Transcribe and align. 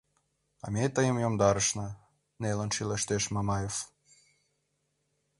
—А 0.63 0.67
ме 0.73 0.85
тыйым 0.95 1.17
йомдарышна...— 1.23 1.87
нелын 2.41 2.69
шӱлештеш 2.75 3.23
Мамаев. 3.33 3.75